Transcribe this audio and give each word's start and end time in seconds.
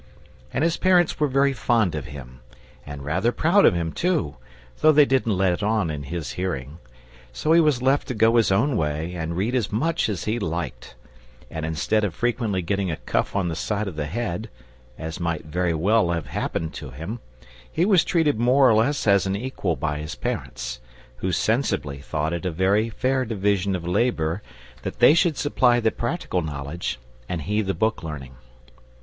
And 0.51 0.63
his 0.63 0.77
parents 0.77 1.19
were 1.19 1.27
very 1.27 1.53
fond 1.53 1.93
of 1.93 2.05
him, 2.07 2.39
and 2.87 3.05
rather 3.05 3.31
proud 3.31 3.67
of 3.67 3.75
him 3.75 3.91
too, 3.91 4.35
though 4.79 4.91
they 4.91 5.05
didn't 5.05 5.37
let 5.37 5.61
on 5.61 5.91
in 5.91 6.01
his 6.01 6.31
hearing, 6.31 6.79
so 7.31 7.51
he 7.51 7.61
was 7.61 7.83
left 7.83 8.07
to 8.07 8.15
go 8.15 8.35
his 8.37 8.51
own 8.51 8.75
way 8.75 9.13
and 9.13 9.37
read 9.37 9.53
as 9.53 9.71
much 9.71 10.09
as 10.09 10.23
he 10.23 10.39
liked; 10.39 10.95
and 11.51 11.67
instead 11.67 12.03
of 12.03 12.15
frequently 12.15 12.63
getting 12.63 12.89
a 12.89 12.95
cuff 12.97 13.35
on 13.35 13.47
the 13.47 13.55
side 13.55 13.87
of 13.87 13.95
the 13.95 14.07
head, 14.07 14.49
as 14.97 15.19
might 15.19 15.45
very 15.45 15.75
well 15.75 16.09
have 16.09 16.25
happened 16.25 16.73
to 16.73 16.89
him, 16.89 17.19
he 17.71 17.85
was 17.85 18.03
treated 18.03 18.39
more 18.39 18.67
or 18.67 18.73
less 18.73 19.05
as 19.05 19.27
an 19.27 19.35
equal 19.35 19.75
by 19.75 19.99
his 19.99 20.15
parents, 20.15 20.81
who 21.17 21.31
sensibly 21.31 21.99
thought 21.99 22.33
it 22.33 22.43
a 22.43 22.49
very 22.49 22.89
fair 22.89 23.23
division 23.23 23.75
of 23.75 23.85
labour 23.87 24.41
that 24.81 24.97
they 24.97 25.13
should 25.13 25.37
supply 25.37 25.79
the 25.79 25.91
practical 25.91 26.41
knowledge, 26.41 26.97
and 27.29 27.43
he 27.43 27.61
the 27.61 27.75
book 27.75 28.01
learning. 28.01 28.33